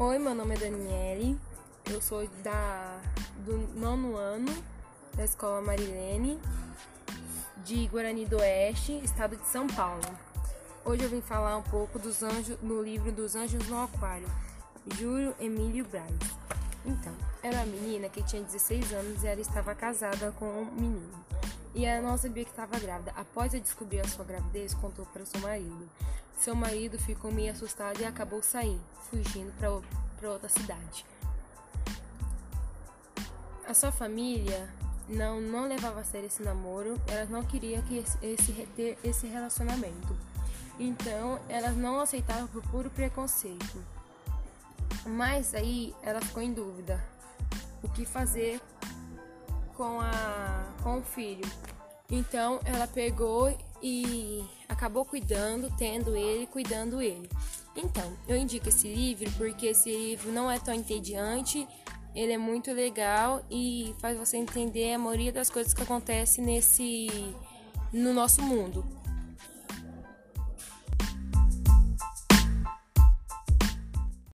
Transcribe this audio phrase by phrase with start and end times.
[0.00, 1.36] Oi, meu nome é Daniele,
[1.90, 3.00] eu sou da,
[3.44, 4.46] do nono ano
[5.16, 6.38] da Escola Marilene,
[7.64, 10.00] de Guarani do Oeste, estado de São Paulo.
[10.84, 14.28] Hoje eu vim falar um pouco dos anjos, no livro dos Anjos no Aquário,
[14.96, 16.14] Júlio Emílio Braz.
[16.86, 17.12] Então,
[17.42, 21.10] era uma menina que tinha 16 anos e ela estava casada com um menino.
[21.74, 23.12] E ela não sabia que estava grávida.
[23.16, 25.88] Após a descobrir a sua gravidez, contou para o seu marido.
[26.38, 31.04] Seu marido ficou meio assustado e acabou saindo, fugindo para outra cidade.
[33.66, 34.68] A sua família
[35.08, 39.26] não não levava a sério esse namoro, elas não queriam que esse, esse ter esse
[39.26, 40.16] relacionamento.
[40.78, 43.84] Então, elas não aceitavam por puro preconceito.
[45.04, 47.02] Mas aí ela ficou em dúvida
[47.82, 48.60] o que fazer
[49.76, 51.50] com a com o filho.
[52.10, 54.27] Então, ela pegou e
[54.78, 57.28] acabou cuidando, tendo ele, cuidando ele.
[57.74, 61.66] Então, eu indico esse livro porque esse livro não é tão entediante,
[62.14, 67.08] ele é muito legal e faz você entender a maioria das coisas que acontecem nesse
[67.92, 68.86] no nosso mundo.